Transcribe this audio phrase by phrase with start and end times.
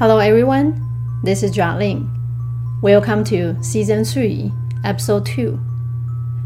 [0.00, 0.74] Hello everyone,
[1.22, 2.06] this is Jialing.
[2.82, 4.52] Welcome to Season 3,
[4.84, 5.58] Episode 2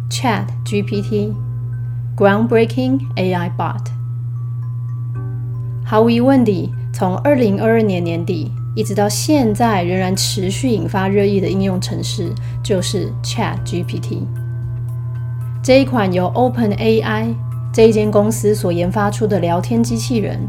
[0.08, 1.34] Chat GPT
[2.16, 3.90] Groundbreaking AI Bot.
[5.84, 12.32] 毫无疑问地，从二零二二年年底一直到现在，仍然持续引发热议的应用程式
[12.62, 14.22] 就是 Chat GPT。
[15.62, 17.34] 这一款由 OpenAI
[17.72, 20.48] 这一间公司所研发出的聊天机器人。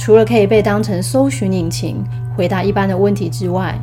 [0.00, 2.02] 除了可以被当成搜寻引擎
[2.34, 3.78] 回答一般的问题之外，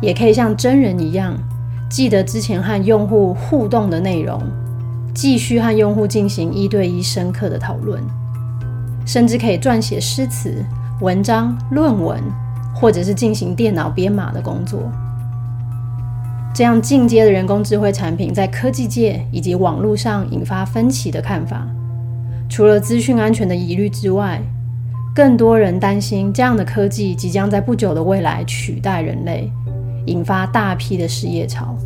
[0.00, 1.36] 也可以像真人一样
[1.90, 4.42] 记得之前和用户互动的内容，
[5.12, 8.02] 继续和用户进行一对一深刻的讨论，
[9.04, 10.64] 甚至可以撰写诗词、
[11.02, 12.18] 文章、论文，
[12.74, 14.80] 或者是进行电脑编码的工作。
[16.54, 21.68] 这样进阶的人工智慧产品在科技界以及网络上引发分歧的看法，
[22.48, 24.40] 除了资讯安全的疑虑之外，
[25.14, 29.48] 更多人担心，这样的科技即将在不久的未来取代人类，
[30.06, 31.76] 引发大批的失业潮。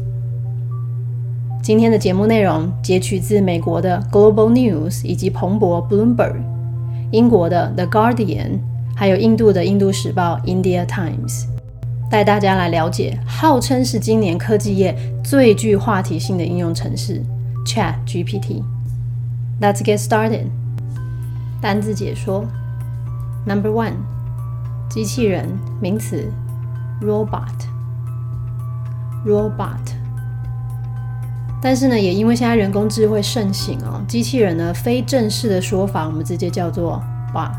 [1.62, 6.36] 今天的节目内容截取自美国的 Global News 以及彭博 Bloomberg，
[7.10, 8.60] 英国的 The Guardian，
[8.96, 11.44] 还有印度的《印度时报》India Times，
[12.10, 17.22] 带大家来了解号称是今年科技业最具话题性的应用程式
[17.66, 18.62] Chat GPT。
[19.60, 20.46] Let's get started。
[21.60, 22.46] 单字解说。
[23.46, 23.94] Number one，
[24.88, 26.32] 机器人名词
[27.00, 29.94] ，robot，robot。
[31.60, 37.02] 但是呢，也因为现在人工智慧盛行哦，机器人呢非正式的说法，我们直接叫做
[37.34, 37.58] bot，bot。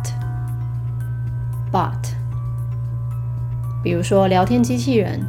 [3.84, 5.22] 比如说聊天机器人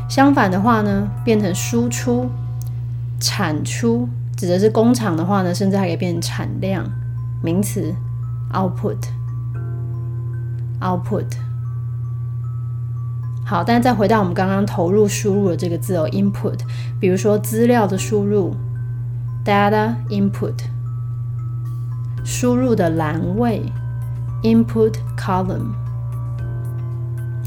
[0.09, 2.29] 相反的话呢，变成输出、
[3.17, 6.83] 产出，指的是工厂的话呢，甚至还可以变成产量。
[7.41, 7.95] 名词
[8.51, 11.27] ，output，output。
[13.45, 16.59] 好，但再回到我们刚刚投入、输入的这个字哦，input。
[17.00, 18.53] 比如说资料的输入
[19.45, 20.55] ，data input。
[22.25, 23.63] 输入的栏位
[24.44, 25.71] ，input column。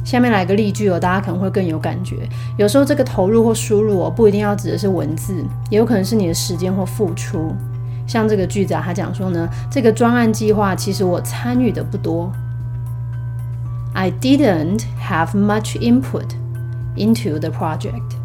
[0.05, 2.29] 下面来个例句哦，大家可能会更有感觉。
[2.59, 5.35] 有时候这个投入或输入哦，不一定要指的是文字，
[5.71, 7.55] 也有可能是你的时间或付出。
[8.07, 12.31] 像这个句子啊，他讲说呢，这个专案计划其实我参与的不多。
[13.95, 16.35] I didn't have much input
[16.97, 18.19] into the project.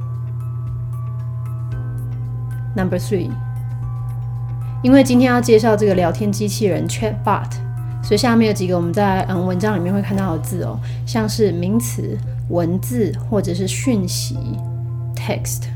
[2.76, 3.30] Number three，
[4.84, 7.69] 因为今天要介绍这个聊天机器人 Chatbot。
[8.02, 12.18] 所以下面有几个我们在嗯文章里面会看到的字哦，像是名词、
[12.50, 14.36] 文字或者是讯息
[15.16, 15.68] ，text，text。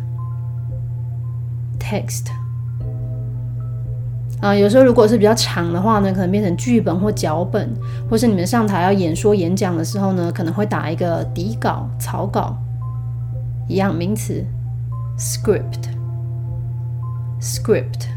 [4.42, 7.72] 啊，有时候如果是比较长的话呢，可能变成剧本或脚本，
[8.10, 12.58] 或是你们上台要演说演讲的时候呢，可能会打一个底稿、草稿，
[13.68, 14.44] 一样名词
[15.20, 18.08] ，script，script。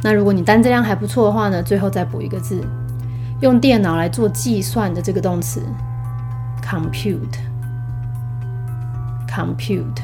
[0.00, 2.64] 那如果你单字量还不错的话呢，最后再补一个字，
[3.40, 5.60] 用电脑来做计算的这个动词
[6.62, 7.40] ，compute。
[9.28, 10.00] compute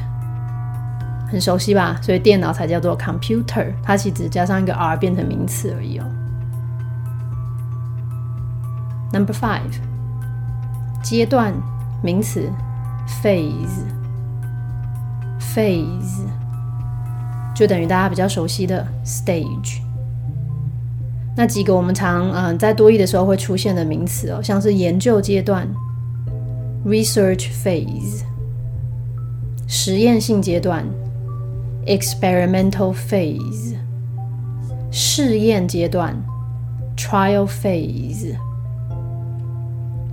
[1.31, 1.97] 很熟悉吧？
[2.03, 6.05] 所以电脑才叫做 computer，它其实加上一个 r 变成名词而已哦。
[9.13, 9.61] Number five，
[11.03, 11.55] 阶段
[12.03, 12.51] 名词
[13.23, 13.85] ，phase。
[15.39, 16.27] phase。
[17.55, 19.79] 就等于大家比较熟悉的 stage，
[21.37, 25.69] 那几个我们常嗯在多义的时候会出现的名词哦，像是研究阶段
[26.85, 28.25] research phase，
[29.69, 30.85] 实验性阶段
[31.87, 33.77] experimental phase，
[34.91, 36.21] 试验阶段
[36.97, 38.35] trial phase。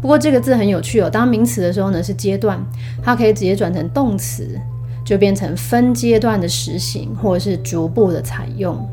[0.01, 2.59] 不过这个字很有趣哦，当名词的时候呢是阶段，
[3.03, 4.59] 它可以直接转成动词。
[5.03, 8.87] 就变成分阶段的实行，或者是逐步的采用。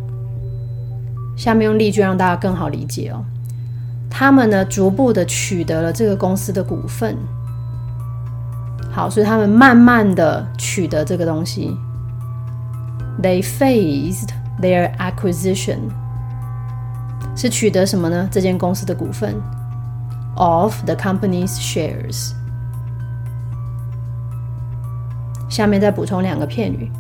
[1.37, 3.23] 下面用例句让大家更好理解哦。
[4.09, 7.15] 他们呢，逐步的取得了这个公司的股份。
[8.91, 11.77] 好，所以他们慢慢的取得这个东西。
[13.23, 14.31] They phased
[14.63, 15.79] their acquisition。
[17.37, 18.27] 是取得什么呢？
[18.33, 19.37] 这间公司的股份
[20.39, 22.33] ，of the company's shares。
[25.49, 26.91] 下面再补充两个片语，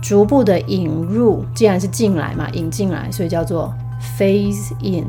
[0.00, 3.74] 逐步的引入，既然是进来嘛，引进来，所以叫做
[4.16, 5.04] phase in。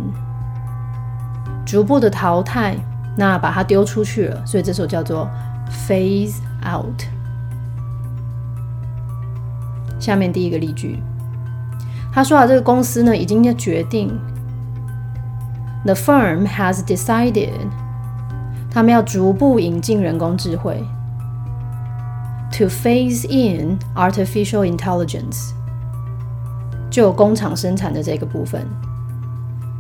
[1.66, 2.76] 逐步的淘汰，
[3.16, 5.30] 那把它丢出去了，所以这时候叫做
[5.70, 7.04] phase out。
[10.00, 10.98] 下面第一个例句，
[12.12, 14.20] 他说啊，这个公司呢已经要决定
[15.86, 17.54] ，the firm has decided，
[18.72, 20.84] 他们要逐步引进人工智慧。
[22.54, 25.52] To phase in artificial intelligence，
[26.90, 28.68] 就工厂生产的这个部分。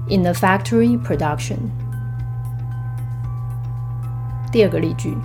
[0.08, 1.58] In the factory production，
[4.52, 5.18] 第二个例句，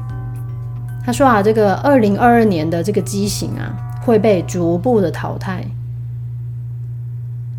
[1.05, 3.73] 他说啊，这个二零二二年的这个机型啊
[4.05, 5.65] 会被逐步的淘汰。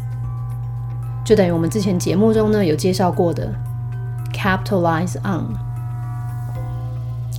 [1.23, 3.53] 就等于我们之前节目中呢有介绍过的
[4.33, 5.17] capitalize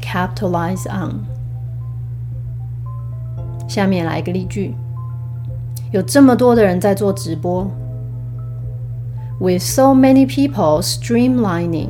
[0.01, 1.36] on，capitalize on。
[3.68, 4.74] 下面来一个例句，
[5.92, 7.70] 有这么多的人在做直播，
[9.40, 11.90] with so many people streamlining，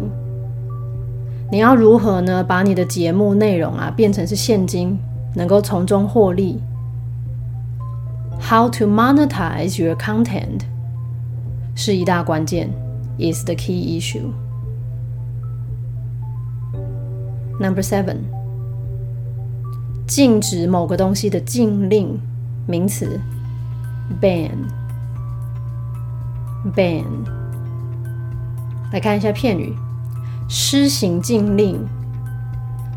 [1.52, 4.98] 你要如何呢把你的节目内容啊变成是现金，
[5.36, 6.60] 能够从中获利？
[8.40, 10.62] How to monetize your content
[11.76, 12.70] 是一大关键，
[13.20, 14.32] is the key issue.
[17.60, 18.18] Number seven，
[20.07, 22.19] 禁止某个东西的禁令，
[22.67, 23.21] 名词
[24.21, 24.63] ，ban，ban。
[28.93, 29.75] 来看一下片语，
[30.49, 31.85] 施行禁令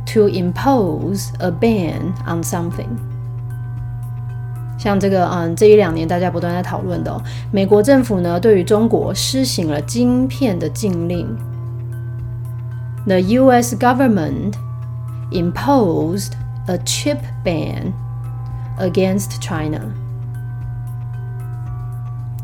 [0.06, 2.90] ，to impose a ban on something。
[4.78, 11.28] 像这个，嗯，这一两年大家不断在讨论的，哦，美国政府呢对于中国施行了晶片的禁令。
[13.06, 13.76] The U.S.
[13.76, 14.54] government
[15.32, 16.34] imposed
[16.69, 17.93] a chip ban
[18.79, 19.81] against China。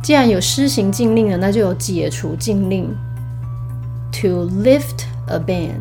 [0.02, 2.94] 既然有施行禁令了，那就有解除禁令。
[4.12, 5.74] To lift a ban。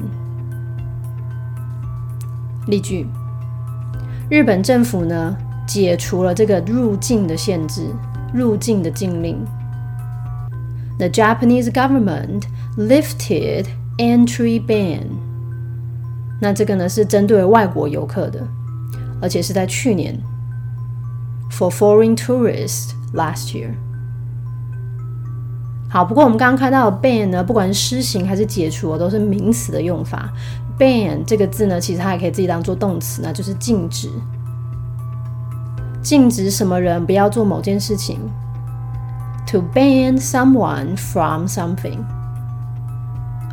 [2.68, 3.08] 例句。
[4.30, 7.88] 日本政府呢解除了这个入境的限制，
[8.32, 9.44] 入境的禁令。
[11.00, 12.44] The Japanese government
[12.78, 13.66] lifted
[13.98, 15.08] entry ban。
[16.41, 18.47] 那这个呢是针对外国游客的，
[19.21, 20.19] 而且是在去年。
[21.51, 23.75] For foreign tourists last year。
[25.89, 30.33] 好，不过我们刚刚看到 ban 呢，不管是施行还是解除，都是名词的用法。
[30.77, 34.11] ban 这个字呢，其实它也可以自己当做动词，那就是禁止。
[36.03, 38.19] 禁止什么人不要做某件事情。
[39.53, 41.99] To ban someone from something,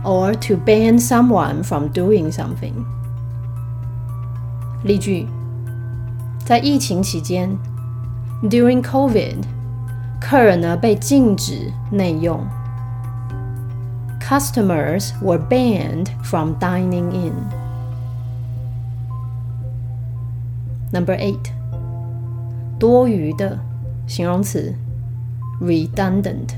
[0.04, 2.84] or to ban someone from doing something。
[4.84, 5.26] 例句：
[6.44, 7.58] 在疫情期间，
[8.42, 9.42] During COVID，
[10.20, 12.46] 客人呢被禁止内用。
[14.20, 17.32] customers were banned from dining in.
[20.92, 21.52] Number eight，
[22.78, 23.58] 多余的
[24.06, 24.74] 形容词，
[25.60, 26.54] redundant。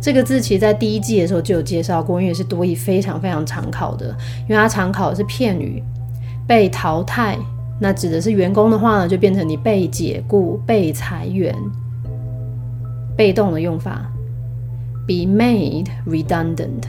[0.00, 4.06] 这个字其实在第一季的时候就有介绍过，因为是多义非常非常常考的，
[4.48, 5.82] 因为它常考的是片语，
[6.46, 7.36] 被淘汰，
[7.80, 11.54] 那指的是员工的话呢，就变成你被解雇、被裁员。
[13.16, 14.02] 被动的用法
[15.06, 16.84] ，be made redundant。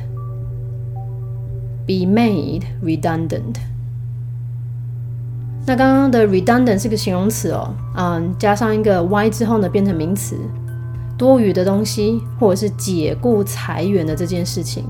[1.87, 3.55] be made redundant。
[5.65, 10.35] 那刚刚的 redundant 是个形容词哦，嗯，加上一个 y 之后呢，变成名词，
[11.19, 14.83] 多余的东西或者是解雇裁员的这件事情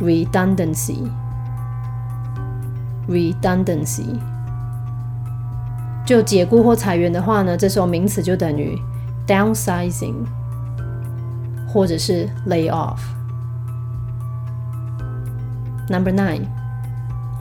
[0.00, 0.98] ，redundancy。
[3.08, 4.20] redundancy。
[6.06, 8.78] 就解雇或裁员的话呢，这时候名词就等于。
[9.26, 10.16] downsizing，
[11.66, 12.98] 或者是 lay off。
[15.88, 16.42] Number nine，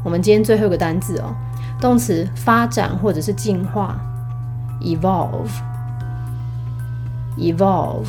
[0.02, 1.36] 我们今天最后一个单字哦，
[1.82, 3.98] 动词发展或者是进化
[4.80, 5.50] ，evolve
[7.38, 8.08] evolve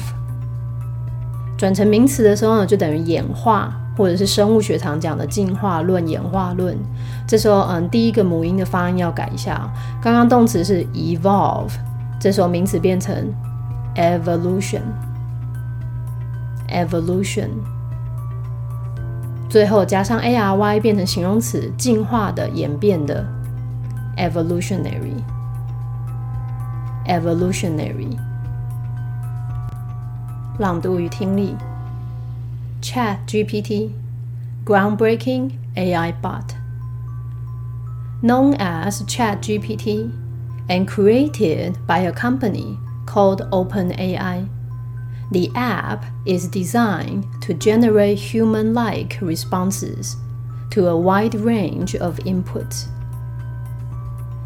[1.56, 6.76] 转成名词的时候呢，就等于演化，或者是生物学常讲的进化论、演化论。
[7.26, 9.70] 这时候，嗯，第一个母音的发音要改一下，
[10.02, 11.72] 刚刚动词是 evolve，
[12.20, 13.32] 这时候名词变成。
[13.96, 14.82] evolution
[16.68, 17.48] evolution
[19.48, 23.24] 最后加上 a r y 变成形容词，进化的、演变的。
[24.16, 25.22] evolutionary
[27.06, 28.18] evolutionary
[30.57, 31.55] 朗读与听力
[32.81, 33.91] Chat GPT
[34.65, 36.55] groundbreaking AI bot
[38.21, 40.11] known as Chat GPT
[40.69, 44.47] and created by a company called OpenAI.
[45.31, 50.15] The app is designed to generate human like responses
[50.71, 52.87] to a wide range of inputs.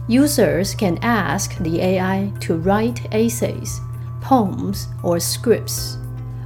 [0.08, 3.80] Users can ask the AI to write essays,
[4.29, 5.97] poems, or scripts,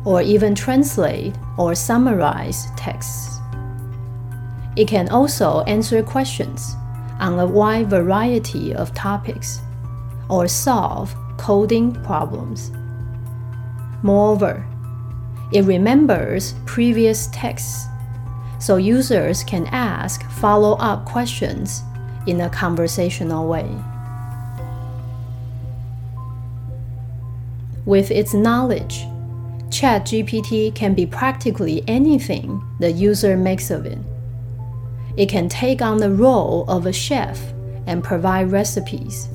[0.04, 3.40] or even translate or summarize texts.
[4.76, 6.76] It can also answer questions
[7.18, 9.58] on a wide variety of topics
[10.30, 12.70] or solve coding problems.
[14.04, 14.64] Moreover,
[15.52, 17.86] it remembers previous texts,
[18.60, 21.82] so users can ask follow up questions
[22.28, 23.68] in a conversational way.
[27.84, 29.04] With its knowledge,
[29.68, 33.98] ChatGPT can be practically anything the user makes of it.
[35.16, 37.40] It can take on the role of a chef
[37.86, 39.28] and provide recipes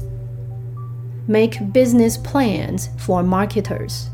[1.28, 4.10] make business plans for marketers,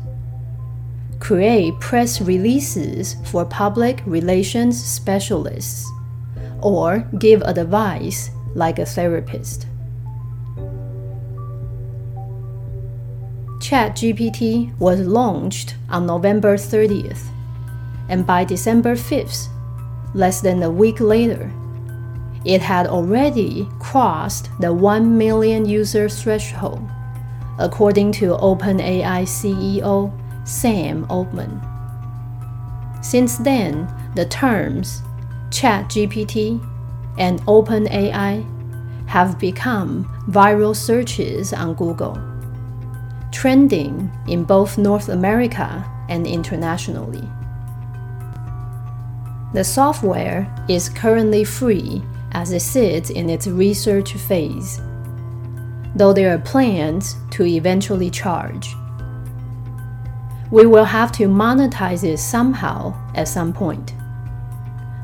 [1.20, 5.88] create press releases for public relations specialists,
[6.60, 9.66] or give advice like a therapist.
[13.64, 17.22] ChatGPT was launched on November 30th,
[18.10, 19.48] and by December 5th,
[20.12, 21.50] less than a week later,
[22.44, 26.86] it had already crossed the 1 million user threshold
[27.58, 30.12] according to OpenAI CEO
[30.46, 31.58] Sam Altman.
[33.00, 35.00] Since then, the terms
[35.48, 36.60] ChatGPT
[37.16, 38.44] and OpenAI
[39.08, 42.18] have become viral searches on Google,
[43.34, 47.28] trending in both North America and internationally.
[49.52, 54.80] The software is currently free as it sits in its research phase
[55.94, 58.74] though there are plans to eventually charge.
[60.50, 63.94] We will have to monetize it somehow at some point.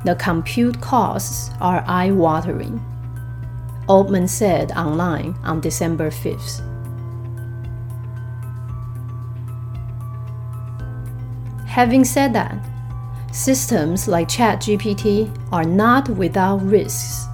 [0.04, 2.84] The compute costs are eye watering,
[3.88, 6.69] Altman said online on December 5th.
[11.70, 12.58] Having said that,
[13.30, 17.28] systems like ChatGPT are not without risks.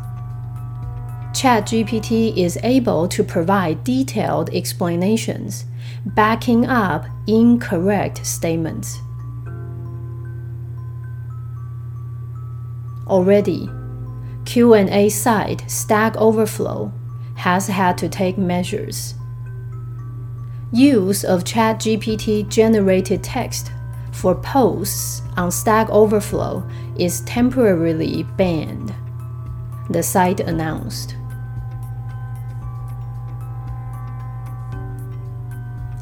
[1.33, 5.65] ChatGPT is able to provide detailed explanations,
[6.05, 9.01] backing up incorrect statements.
[13.07, 13.71] Already,
[14.45, 16.93] Q&A site Stack Overflow
[17.37, 19.15] has had to take measures.
[20.75, 23.73] Use of ChatGPT generated text
[24.17, 26.67] for posts on Stack Overflow
[26.99, 28.95] is temporarily banned,
[29.91, 31.15] the site announced.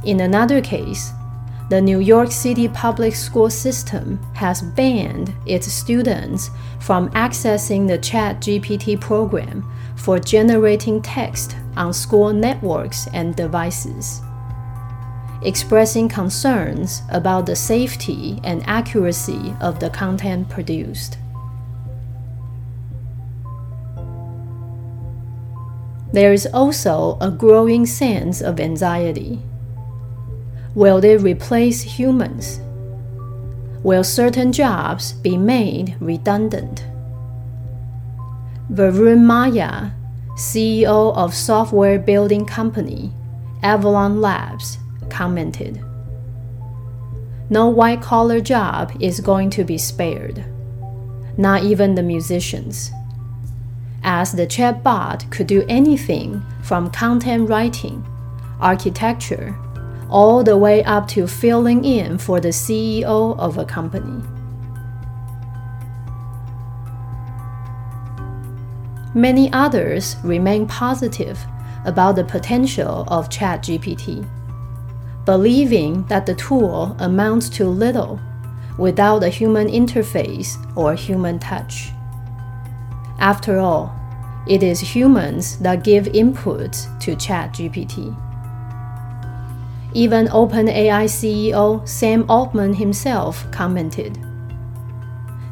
[0.04, 1.11] In another case,
[1.71, 9.00] the New York City public school system has banned its students from accessing the ChatGPT
[9.00, 14.21] program for generating text on school networks and devices
[15.45, 21.19] expressing concerns about the safety and accuracy of the content produced.
[26.13, 29.41] There is also a growing sense of anxiety.
[30.75, 32.61] Will they replace humans?
[33.83, 36.87] Will certain jobs be made redundant?
[38.73, 39.91] Varun Maya,
[40.37, 43.13] CEO of software building company
[43.63, 44.79] Avalon Labs,
[45.11, 45.85] commented.
[47.51, 50.45] No white collar job is going to be spared,
[51.37, 52.91] not even the musicians.
[54.03, 58.07] As the chatbot could do anything from content writing,
[58.61, 59.57] architecture,
[60.09, 64.23] all the way up to filling in for the CEO of a company.
[69.14, 71.38] Many others remain positive
[71.85, 74.27] about the potential of ChatGPT
[75.25, 78.21] believing that the tool amounts to little
[78.79, 81.91] without a human interface or human touch.
[83.19, 83.95] After all,
[84.47, 88.15] it is humans that give input to ChatGPT.
[89.95, 94.19] Even OpenAI CEO Sam Altman himself commented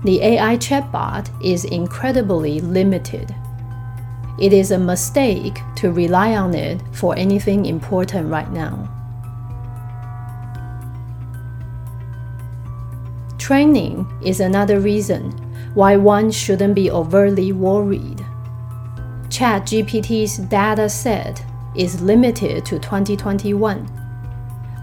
[0.04, 3.34] The AI chatbot is incredibly limited.
[4.40, 9.01] It is a mistake to rely on it for anything important right now.
[13.42, 15.32] Training is another reason
[15.74, 18.24] why one shouldn't be overly worried.
[19.30, 21.44] ChatGPT's data set
[21.76, 23.78] is limited to 2021,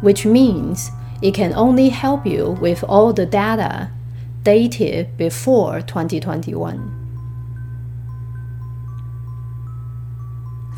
[0.02, 0.92] which means
[1.22, 3.92] it can only help you with all the data
[4.44, 6.84] dated before 2021.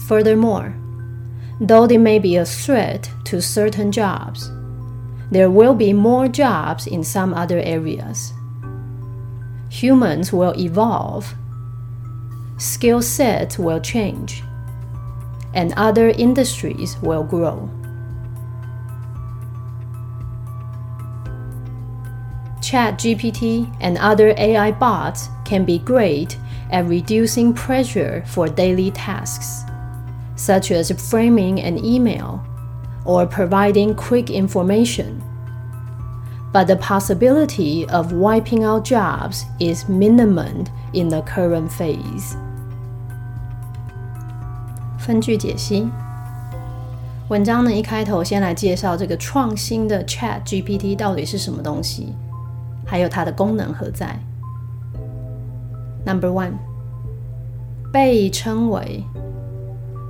[0.08, 0.76] Furthermore,
[1.60, 4.52] though they may be a threat to certain jobs,
[5.32, 8.34] there will be more jobs in some other areas.
[9.70, 11.34] Humans will evolve,
[12.58, 14.44] skill sets will change,
[15.54, 17.70] and other industries will grow.
[22.60, 26.38] ChatGPT and other AI bots can be great
[26.72, 29.64] at reducing pressure for daily tasks,
[30.36, 32.46] such as framing an email
[33.05, 35.23] or providing quick information.
[36.53, 42.37] But the possibility of wiping out jobs is minimum in the current phase.
[44.99, 45.89] 分句解析。
[47.29, 52.15] 文章呢一开头先来介绍这个创新的 Chat GPT 到底是什么东西，
[52.87, 54.19] 还有它的功能何在。
[56.05, 56.53] Number one，
[57.93, 59.05] 被称为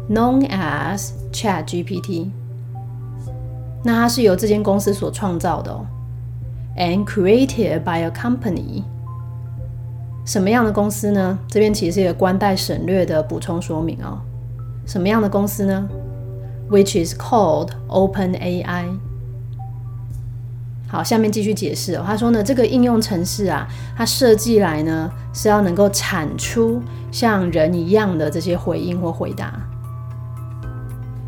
[0.09, 2.31] known as Chat GPT。
[3.84, 5.86] 那它是由这间公司所创造的哦
[6.78, 8.84] ，and created by a company。
[10.24, 11.38] 什么样的公司呢？
[11.48, 14.22] 这边其实是一个官带省略的补充说明哦。
[14.86, 15.90] 什么样的公司呢
[16.70, 18.86] ？Which is called OpenAI。
[20.88, 22.04] 好，下面继续解释哦。
[22.06, 23.68] 他说呢，这个应用程式啊，
[23.98, 29.52] 它设计来呢是要能够产出像人一样的这些回应或回答。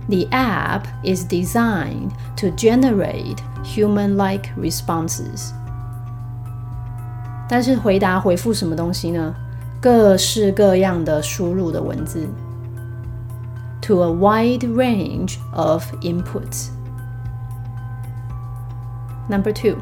[0.08, 5.52] The app is designed to generate human-like responses.
[7.48, 9.34] 但是回答回复什么东西呢？
[9.80, 12.26] 各式各样的输入的文字。
[13.82, 16.68] To a wide range of inputs.
[19.28, 19.76] Number two.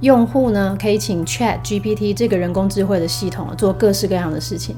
[0.00, 4.76] 用户呢可以请 Chat GPT 这个人工智慧的系统做各式各样的事情，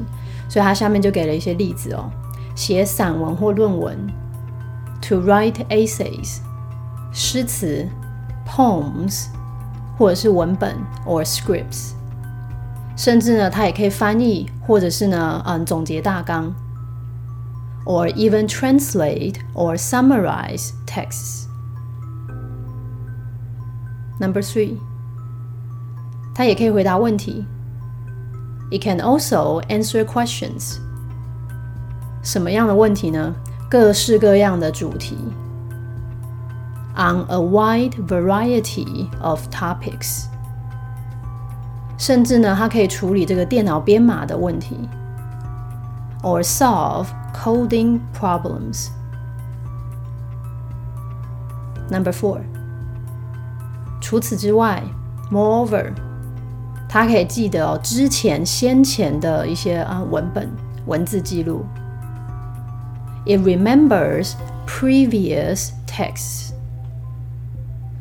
[0.48, 2.08] 所以它下面就给了一些例子哦，
[2.54, 3.96] 写散文或论文，
[5.00, 6.38] to write essays，
[7.12, 7.88] 诗词，
[8.46, 9.26] poems，
[9.96, 11.92] 或者是文本 or scripts，
[12.96, 16.52] 甚至呢它也可以翻译或者是呢嗯总结大纲。
[17.86, 21.46] or even translate or summarize texts.
[24.20, 24.76] Number three,
[26.34, 27.46] 它也可以回答问题。
[28.70, 30.76] It can also answer questions.
[32.22, 33.34] 什么样的问题呢？
[33.70, 35.16] 各式各样的主题。
[36.94, 40.24] On a wide variety of topics.
[41.96, 44.88] 甚至呢，它可以处理这个电脑编码的问题。
[46.22, 48.88] Or solve coding problems.
[51.90, 52.40] Number four.
[54.00, 54.82] 除此之外，
[55.30, 55.92] moreover，
[56.88, 60.50] 它可以记得哦之前先前的一些啊文本
[60.86, 61.64] 文字记录。
[63.26, 64.32] It remembers
[64.66, 66.52] previous texts。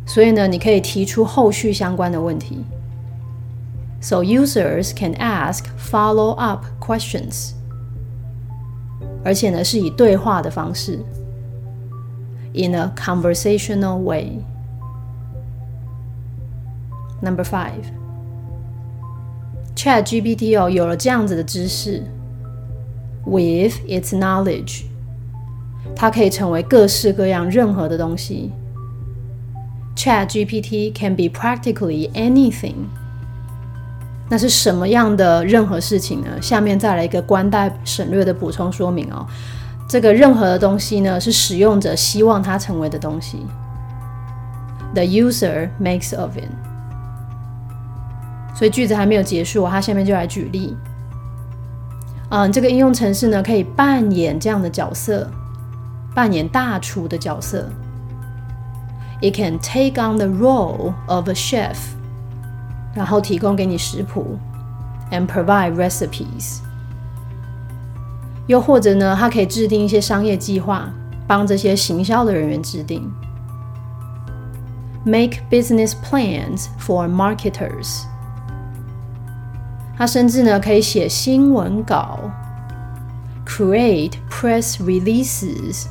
[0.05, 2.63] 所以呢，你可以提出后续相关的问题。
[3.99, 7.51] So users can ask follow-up questions.
[9.25, 10.99] 而且呢，是以对话的方式，
[12.53, 14.39] in a conversational way.
[17.19, 17.83] Number five,
[19.75, 22.03] Chat GPT 哦，有了这样子的知识，
[23.25, 24.83] with its knowledge，
[25.94, 28.50] 它可以成为各式各样任何的东西。
[29.94, 32.74] Chat GPT can be practically anything.
[34.28, 36.40] 那是什么样的任何事情呢？
[36.40, 39.26] 下面再来一个官带省略的补充说明哦。
[39.86, 43.46] 这个任何的东西呢，是使用者希望它成为的东西。
[44.94, 46.48] The user makes of it。
[48.54, 50.74] 所以句子还没有结束，它下面就来举例。
[52.30, 55.30] 嗯，这个应用程式呢，可以扮演这样的角色，
[56.15, 57.69] 扮演大厨的角色。
[59.21, 61.77] It can take on the role of a chef.
[62.93, 64.39] 然后提供给你食谱，
[65.11, 66.59] and provide recipes。
[68.47, 70.89] 又或者呢，它可以制定一些商业计划，
[71.27, 73.11] 帮这些行销的人员制定，
[75.03, 78.03] make business plans for marketers。
[79.97, 82.19] 它甚至呢可以写新闻稿，
[83.45, 85.87] create press releases。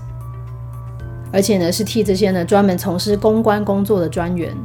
[1.32, 4.56] 而且呢是替这些呢专门从事公关工作的专员。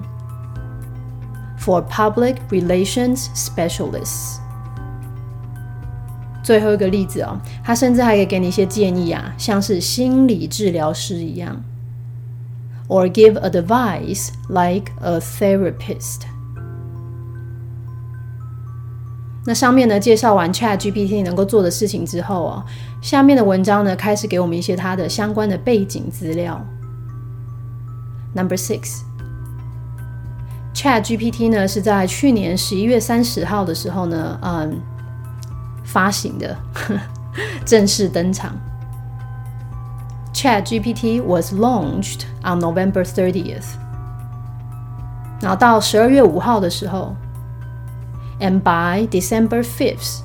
[1.59, 4.38] For public relations specialists。
[6.44, 11.61] 最后一个例子哦，他甚至还可以给你一些建议啊，像是心理治疗师一样
[12.88, 16.20] ，or give advice like a therapist。
[19.44, 22.64] 那上面呢介绍完 Chat GPT 能够做的事情之后哦，
[23.06, 26.60] 下面的文章呢开始给我们一些它的相关的背景资料。
[28.34, 29.02] Number six。
[30.74, 34.80] Chat GPT 呢是在去年十一月三十号的时候呢，嗯，
[35.84, 36.56] 发行的，
[37.64, 38.56] 正式登场。
[40.34, 43.76] Chat GPT was launched on November 30th。
[45.40, 47.14] 然后到十二月五号的时候
[48.40, 50.22] ，and by December 5th，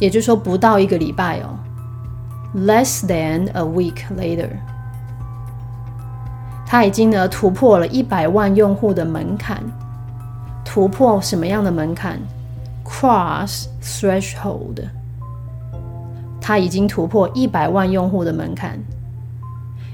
[0.00, 1.56] 也就是说不到一个礼拜哦
[2.55, 4.49] ，less than a week later。
[6.65, 9.63] 它已经呢突破了一百万用户的门槛，
[10.63, 12.19] 突破什么样的门槛？
[12.83, 14.83] Cross threshold。
[16.41, 18.79] 它已经突破一百万用户的门槛。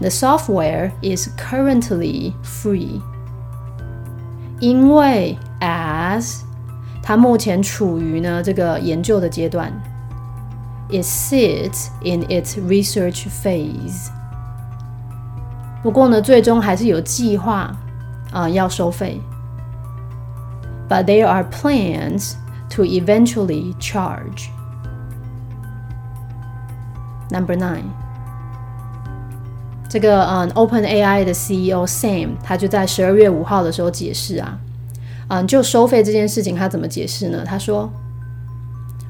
[0.00, 3.00] The software is currently free.
[4.60, 6.40] 因为 as
[7.02, 9.72] 它目前处于呢这个研究的阶段，
[10.88, 14.08] it sits in its research phase。
[15.82, 17.70] 不过呢，最终还是有计划
[18.32, 19.20] 啊要收费。
[20.88, 22.34] But there are plans
[22.70, 24.48] to eventually charge.
[27.30, 27.84] Number nine，
[29.89, 34.59] 这个嗯，Open AI 的 CEO Sam 他就在十二月五号的时候解释啊，
[35.29, 37.43] 嗯，就收费这件事情他怎么解释呢？
[37.43, 37.91] 他说，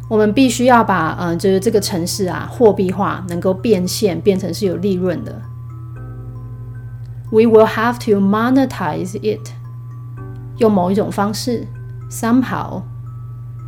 [0.10, 5.42] 我们必须要把嗯，就是这个城市啊货币化，能够变现，变成是有利润的。
[7.30, 9.50] We will have to monetize it，
[10.58, 11.68] 用某一种方式
[12.10, 12.82] ，somehow，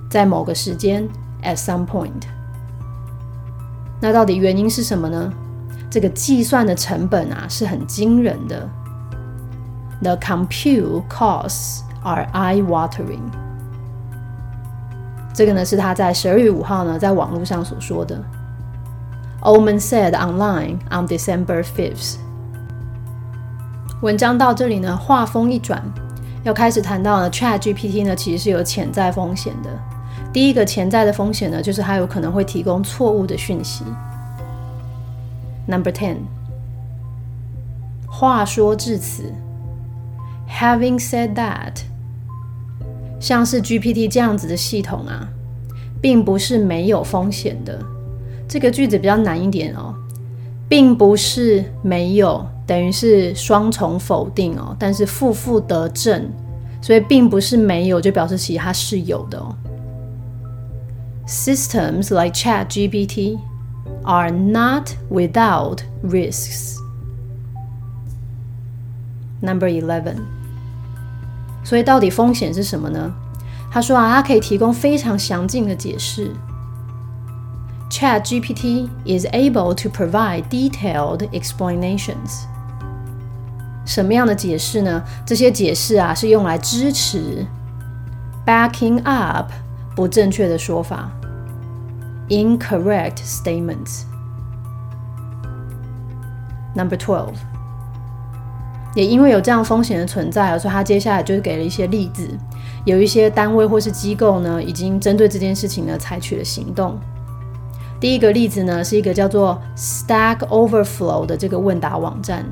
[0.09, 1.07] 在某个时间
[1.43, 2.23] ，at some point。
[3.99, 5.31] 那到底原因是什么呢？
[5.91, 8.67] 这个计算的成本啊是很惊人的。
[10.01, 13.29] The compute costs are eye-watering。
[15.33, 18.19] 这个呢是他在十二月五号呢在网络上所说的。
[19.41, 22.15] Oman said online on December fifth。
[24.01, 25.83] 文章到这里呢，话锋一转，
[26.43, 29.69] 要开始谈到呢，Chat GPT 呢其实是有潜在风险的。
[30.31, 33.83] 第一个潜在的风险呢，就是它有可能会提供错误的讯息。
[35.67, 36.17] Number ten。
[38.07, 39.33] 话说至此
[40.49, 41.77] ，Having said that，
[43.19, 45.29] 像是 GPT 这样子的系统啊，
[46.01, 47.79] 并不是没有风险的。
[48.47, 49.95] 这个句子比较难一点哦，
[50.67, 56.29] 并不是没有，等于是双重否定哦，但是负负得正，
[56.81, 59.55] 所以并不是没有，就表示其它是有的哦。
[61.25, 63.37] Systems like ChatGPT
[64.04, 66.76] are not without risks.
[69.40, 70.16] Number eleven.
[71.64, 73.12] 所以到底风险是什么呢？
[73.70, 76.32] 他说啊，它可以提供非常详尽的解释。
[77.90, 82.44] ChatGPT is able to provide detailed explanations.
[83.84, 85.02] 什么样的解释呢？
[85.24, 87.46] 这些解释啊是用来支持
[88.44, 89.50] backing up
[89.94, 91.10] 不正确的说法。
[92.30, 94.02] incorrect statements.
[96.74, 97.34] Number twelve，
[98.94, 102.28] 也因为有这样风险的存在，所以他接下来就是给了一些例子，
[102.84, 106.98] 有一些单位或是机构呢，已经针对这件事情呢采取了行动。
[107.98, 112.44] 第一个例子呢，是一个叫做 Stack Overflow 的这个问答网站。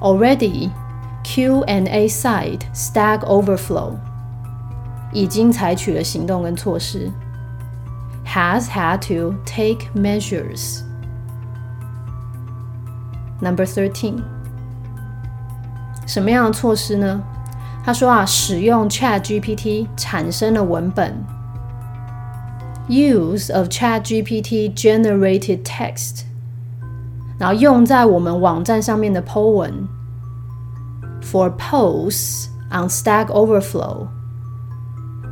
[0.00, 0.70] Already,
[1.24, 3.94] Q&A site Stack Overflow
[5.12, 7.10] 已经采取了行动跟措施。
[8.26, 10.82] has had to take measures.
[13.40, 14.22] Number thirteen，
[16.06, 17.20] 什么样的措施呢？
[17.84, 21.24] 他说啊，使用 Chat GPT 产生了文本。
[22.88, 26.22] Use of Chat GPT generated text，
[27.38, 29.88] 然后用在我们网站上面的 po 文。
[31.22, 34.08] For posts on Stack Overflow。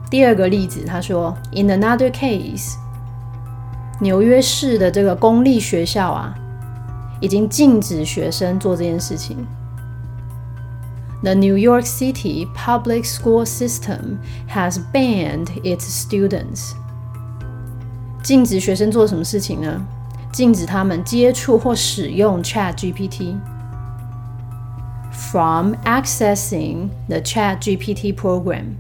[0.10, 2.76] 第二个例子，他说，in another case，
[4.02, 6.36] 纽约市的这个公立学校啊，
[7.22, 9.38] 已经禁止学生做这件事情。
[11.24, 16.74] The New York City public school system has banned its students.
[18.24, 19.86] 禁止学生做什么事情呢？
[20.32, 23.36] 禁止他们接触或使用 Chat GPT.
[25.12, 28.76] From accessing the Chat GPT program.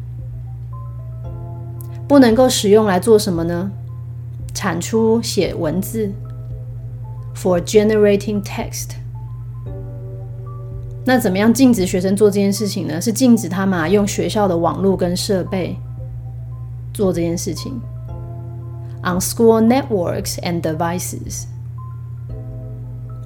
[2.07, 3.71] 不能够使用来做什么呢？
[4.53, 6.11] 产出写文字。
[7.33, 8.91] For generating text.
[11.08, 13.00] 那怎么样禁止学生做这件事情呢？
[13.00, 15.76] 是禁止他们啊用学校的网络跟设备
[16.92, 17.80] 做这件事情。
[19.04, 21.44] On school networks and devices。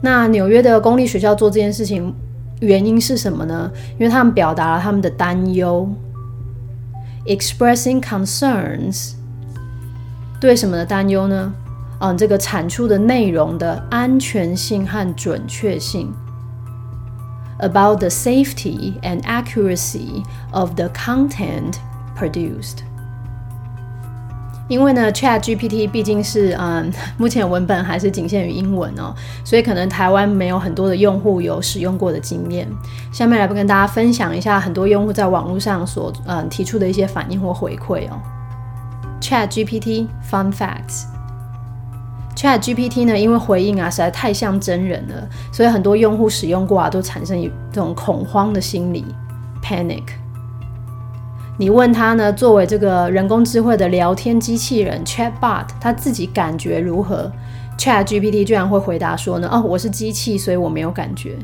[0.02, 2.14] 那纽约的公立学校做这件事情
[2.60, 3.72] 原因是什么呢？
[3.98, 5.88] 因为他们表达了他们的担忧
[7.24, 9.12] ，expressing concerns。
[10.38, 11.54] 对什么的担忧呢？
[12.00, 16.12] 嗯，这个产出的内容的安全性和准确性。
[17.60, 21.74] About the safety and accuracy of the content
[22.16, 22.78] produced.
[24.68, 29.12] 因为呢，Chat GPT 毕竟是嗯， 目前文本还是仅限于英文哦，
[29.44, 32.68] 所以可能台湾没有很多的用户有使用过的经验。
[33.12, 38.20] 下面来跟大家分享一下很多用户在网络上所嗯提出的一些反应或回馈哦。
[39.20, 41.06] Chat GPT Fun Facts。
[42.40, 49.04] Chat GPT 呢，因为回应啊实在太像真人了，所以很多用户使用过啊都产生一种恐慌的心理
[49.62, 50.04] （panic）。
[51.58, 57.30] 你问他呢，作为这个人工智慧的聊天机器人 Chatbot，他自己感觉如何
[57.76, 61.36] ？Chat GPT 居然会回答说呢，哦，我是机器，所以我没有感觉。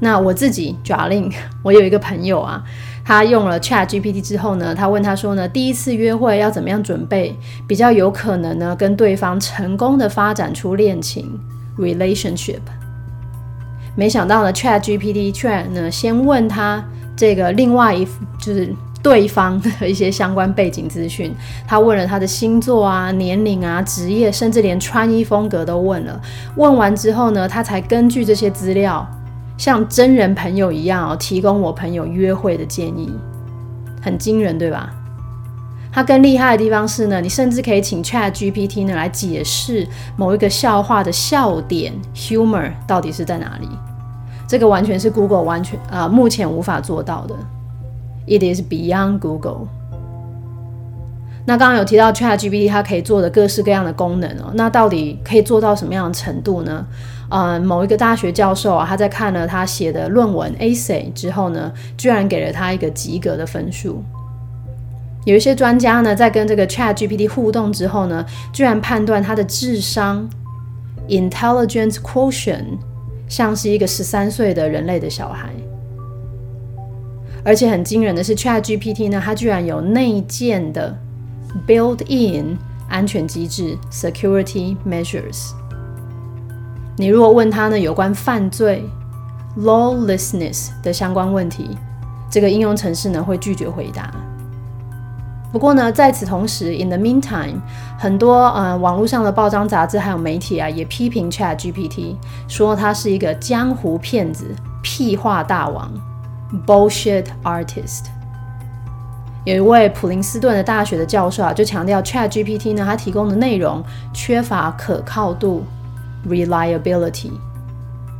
[0.00, 1.28] 那我自己 j a l i n
[1.64, 2.62] 我有一个朋友啊，
[3.04, 7.36] 他用了 Chat GPT 之后呢，他问他说呢，第一次约会要怎么样准备，
[7.68, 11.38] 比较有可能呢跟对方成功的发展出恋情
[11.78, 12.60] relationship。
[13.94, 16.84] 没想到呢，Chat GPT 居然呢先问他。
[17.16, 18.04] 这个另外一
[18.40, 21.32] 就是对方的一些相关背景资讯，
[21.64, 26.20] 他问了他的星座啊、年龄啊、职业，甚至连穿衣风格都问了。
[26.56, 29.08] 问完之后呢，他才根据这些资料，
[29.56, 33.12] 像真人朋友一样哦，提供我朋友约会的建议，
[34.02, 34.92] 很惊人，对吧？
[35.92, 39.86] 它更厉害的地方是呢，你甚至可以请 Chat GPT 呢来解释
[40.16, 43.68] 某一个笑话的笑点 （humor） 到底是在哪里。
[44.48, 47.36] 这个完全是 Google 完全啊，目前无法做到的。
[48.26, 49.68] It is beyond Google。
[51.46, 54.50] 那刚刚有提到 ChatGPT，它可以做的各式各样的功能哦。
[54.54, 56.84] 那到底可以做到什么样的程度呢？
[57.30, 64.02] 呃，某一个大学教授啊，他在看了他写的论文 essay 之后呢，居然给了他一个及格的分数。
[65.24, 70.28] 有一些专家呢，在跟这个 ChatGPT 互动之后呢，居然判断他的智商
[71.08, 72.78] intelligence quotient。
[73.26, 75.48] 像是一个十三岁的人类的小孩，
[77.42, 80.94] 而且很惊人的是，Chat GPT 呢，它居然有内建的
[81.66, 82.56] built-in
[82.86, 85.52] 安全机制 （security measures）。
[86.96, 88.88] 你如果问他呢有关犯罪
[89.58, 91.76] （lawlessness） 的相关问题，
[92.30, 94.12] 这个应用程式呢会拒绝回答。
[95.52, 97.54] 不过呢，在此同时，in the meantime，
[97.96, 102.16] 很多呃网络上的报章杂志还有媒体啊，也批评 Chat GPT，
[102.48, 104.46] 说他是一个江湖骗子、
[104.82, 105.92] 屁话大王
[106.66, 108.06] （bullshit artist）。
[109.44, 113.80] 有一位普林斯顿的大学的教授啊，就强调 Chat GPT 呢，它提供的内容
[114.12, 115.64] 缺乏可靠度
[116.28, 117.32] （reliability），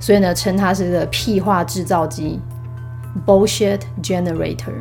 [0.00, 2.40] 所以呢，称它是个屁话制造机
[3.26, 4.72] （bullshit generator）。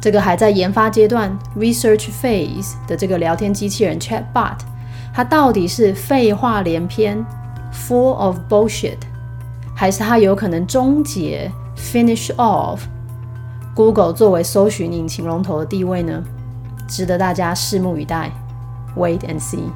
[0.00, 4.58] 这个还在研发阶段 （research phase） 的这个聊天机器人 Chatbot，
[5.12, 7.24] 它到底是废话连篇
[7.72, 8.98] （full of bullshit），
[9.74, 12.80] 还是它有可能终结 （finish off）
[13.74, 16.22] Google 作为搜寻引擎龙头的地位呢？
[16.88, 18.30] 值得大家拭目以待
[18.96, 19.70] ，wait and see。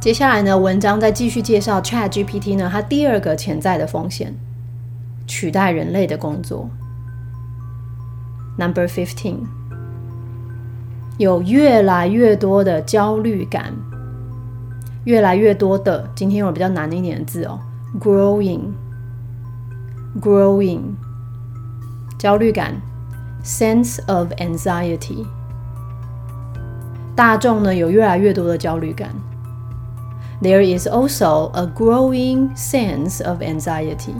[0.00, 4.34] 接下来呢，文章再继续介绍 ChatGPT 呢，它第二个潜在的风险——
[5.28, 6.70] 取代人类的工作。
[8.56, 9.40] Number fifteen，
[11.18, 13.74] 有越来越多的焦虑感，
[15.04, 17.60] 越来越多的，今天有比较难一点的字哦
[18.00, 20.80] ，growing，growing，
[22.18, 22.80] 焦虑感
[23.44, 25.26] ，sense of anxiety，
[27.14, 29.10] 大众呢有越来越多的焦虑感
[30.41, 34.15] ，there is also a growing sense of anxiety.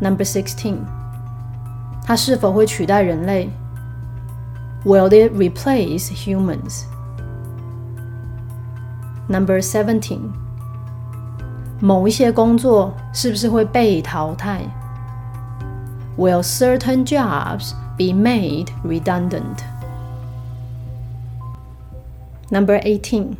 [0.00, 0.78] Number sixteen.
[2.06, 3.48] 它是否会取代人类？
[4.84, 6.82] Will it replace humans?
[9.26, 10.32] Number seventeen，
[11.80, 14.60] 某一些工作是不是会被淘汰？
[16.18, 19.60] Will certain jobs be made redundant?
[22.50, 23.36] Number eighteen，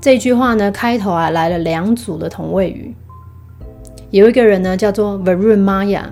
[0.00, 2.94] 这句话呢，开头啊来了两组的同位语，
[4.10, 6.04] 有一个人呢叫做 Varun Maya。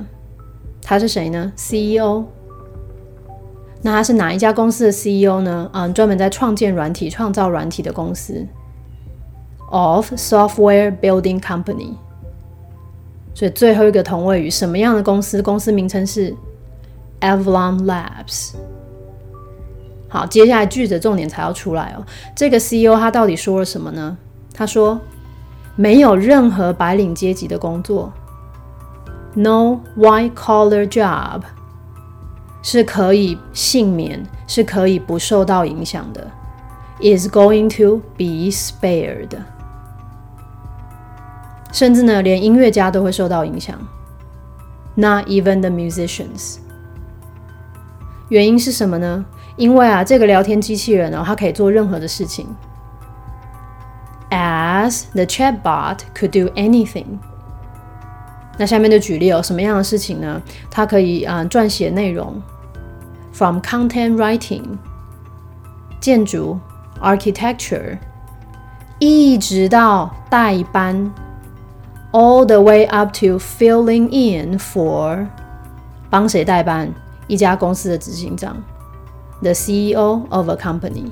[0.83, 2.25] 他是谁呢？CEO。
[3.83, 5.71] 那他是哪一家公司的 CEO 呢？
[5.73, 8.47] 嗯，专门在创建软体、创造软体的公司
[9.71, 11.95] ，of software building company。
[13.35, 15.43] 所以最后一个同位语，什么样的公司？
[15.43, 16.35] 公司名称是
[17.21, 18.55] Avalon Labs。
[20.15, 22.07] 好，接下来句子重点才要出来哦。
[22.37, 24.17] 这个 CEO 他到底说了什么呢？
[24.55, 25.01] 他说，
[25.75, 28.13] 没有任何白领阶级的工作。
[29.35, 31.41] No white-collar job
[32.63, 36.31] 是可以幸免，是可以不受到影响的。
[37.01, 39.31] Is going to be spared。
[41.73, 43.77] 甚至呢，连音乐家都会受到影响。
[44.95, 46.59] Not even the musicians。
[48.29, 49.27] 原因是什么呢？
[49.57, 52.47] 因为啊，这个聊天机器人呢，它可以做任何的事情。
[54.31, 57.19] As the chatbot could do anything。
[58.59, 60.43] 那下面的举例哦，什么样的事情呢？
[60.71, 62.41] 它可以啊撰写内容
[63.33, 64.63] ，from content writing，
[66.01, 66.59] 建筑
[67.01, 67.99] ，architecture，
[68.99, 71.13] 一直到代班
[72.13, 75.27] ，all the way up to filling in for，
[76.11, 76.93] 帮谁代班？
[77.27, 78.57] 一家公司的执行长
[79.45, 81.11] ，the CEO of a company。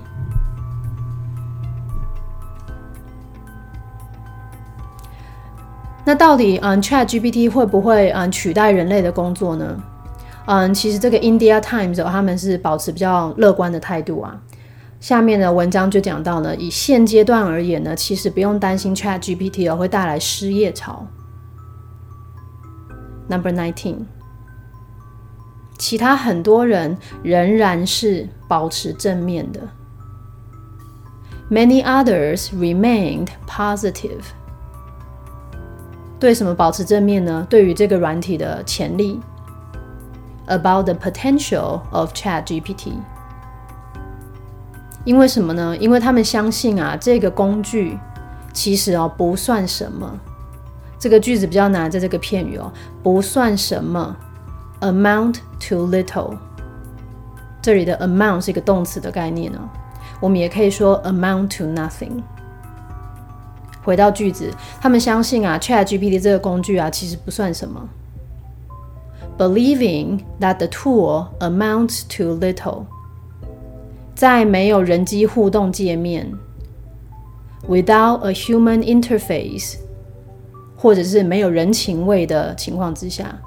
[6.04, 9.80] 那到底嗯，Chat GPT 会不会嗯取代人类的工作呢？
[10.46, 14.36] 嗯，其实这个 India Times 他们是保持比较乐观的态度啊。
[14.98, 21.06] 下面的文章就讲到呢，以现阶段而言呢，其实不用担心 Chat GPT 哦会带来失业潮。
[23.28, 23.98] Number nineteen，
[25.82, 29.58] 其他很多人仍然是保持正面的。
[31.50, 34.22] Many others remained positive.
[36.20, 37.44] 对什么保持正面呢？
[37.50, 39.18] 对于这个软体的潜力
[40.46, 42.92] ，about the potential of Chat GPT。
[45.04, 45.76] 因为什么呢？
[45.76, 47.98] 因为他们相信啊，这个工具
[48.52, 50.16] 其实哦不算什么。
[50.96, 52.72] 这个句子比较难，在这个片语哦，
[53.02, 54.16] 不算什么
[54.81, 55.35] ，amount
[55.67, 56.37] to little。
[57.61, 59.59] 这里的 amount 是一个动词的概念呢，
[60.21, 62.21] 我们也可以说 amount to nothing。
[63.83, 67.87] 回到句子，他们相信啊，Chat GPT 这个工具啊，其实不算什么。
[69.37, 72.85] Believing that the tool amounts to little，
[74.15, 76.33] 在没有人机互动界面，
[77.67, 79.75] without a human interface，
[80.75, 83.39] 或者是没有人情味的情况之下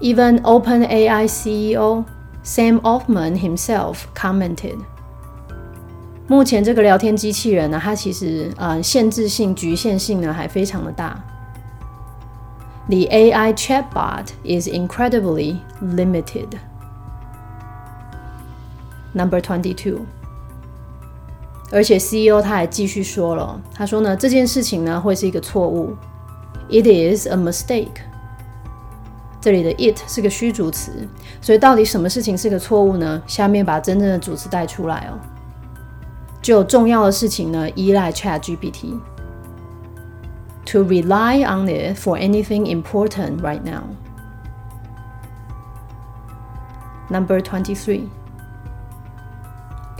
[0.00, 2.04] Even OpenAI CEO
[2.44, 4.78] Sam Altman himself commented.
[6.28, 11.22] 目前这个聊天机器人呢，它其实呃限制性、局限性呢还非常的大。
[12.88, 16.48] The AI chatbot is incredibly limited.
[19.12, 20.00] Number twenty-two.
[21.71, 25.95] 而且 CEO 他还继续说了，他说呢这件事情呢会是一个错误。
[26.69, 28.01] It is a mistake.
[29.39, 31.07] 这里的 it 是个虚主词，
[31.41, 33.21] 所以到底什么事情是个错误呢？
[33.27, 35.19] 下面把真正的主词带出来哦。
[36.41, 38.99] 就重要的事情呢，依赖 Chat GPT。
[40.67, 43.83] To rely on it for anything important right now.
[47.09, 48.09] Number twenty-three.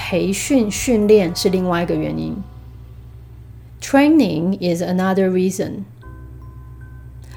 [0.06, 2.36] 培训训练是另外一个原因。
[3.80, 5.84] Training is another reason.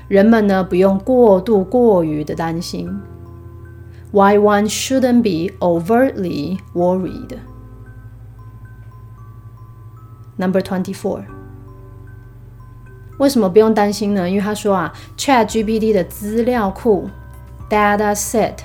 [0.07, 3.01] 人们呢不用过度过于的担心。
[4.11, 7.37] Why one shouldn't be overtly worried.
[10.37, 11.23] Number twenty four，
[13.17, 14.29] 为什么不用担心呢？
[14.29, 17.09] 因为他说啊，Chat GPT 的资料库
[17.69, 18.57] data set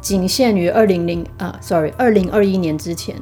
[0.00, 3.16] 仅限于二零零啊，sorry，二零二一年之前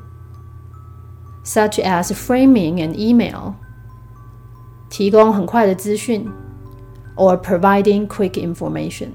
[1.45, 3.53] ，such as framing an email，
[4.89, 6.29] 提供很快的资讯
[7.15, 9.11] ，or providing quick information。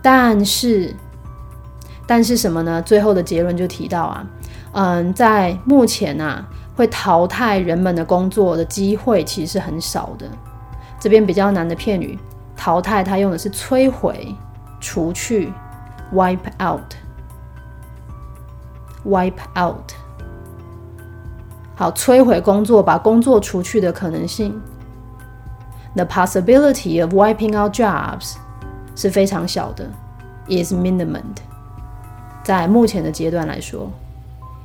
[0.00, 0.94] 但是，
[2.06, 2.80] 但是什么呢？
[2.80, 4.24] 最后的结论就提到啊，
[4.70, 10.30] 嗯，在目前啊，会淘汰人们的工作的机会其实是很少的。
[11.00, 12.16] 这边比较难的片语，
[12.56, 14.32] 淘汰它用的是摧毁、
[14.78, 15.52] 除去
[16.14, 16.94] ，wipe out。
[19.05, 19.91] Wipe out，
[21.75, 24.59] 好，摧毁工作，把工作除去的可能性。
[25.95, 28.35] The possibility of wiping out jobs
[28.95, 29.87] 是非常小的，
[30.47, 31.35] is minimum。
[32.43, 33.91] 在目前的阶段来说，